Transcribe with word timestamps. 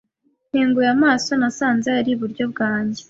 Nkinguye 0.49 0.89
amaso, 0.97 1.31
nasanze 1.39 1.87
ari 1.99 2.09
iburyo 2.15 2.43
bwanjye. 2.51 2.99